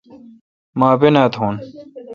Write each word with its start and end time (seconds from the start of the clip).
مو 0.77 0.85
اپینا 0.93 1.23
تھون۔ 1.33 1.55